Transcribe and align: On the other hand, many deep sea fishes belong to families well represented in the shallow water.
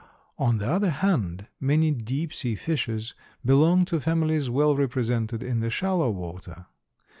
On 0.39 0.57
the 0.57 0.67
other 0.67 0.89
hand, 0.89 1.47
many 1.59 1.91
deep 1.91 2.33
sea 2.33 2.55
fishes 2.55 3.13
belong 3.45 3.85
to 3.85 3.99
families 3.99 4.49
well 4.49 4.75
represented 4.75 5.43
in 5.43 5.59
the 5.59 5.69
shallow 5.69 6.09
water. 6.09 6.65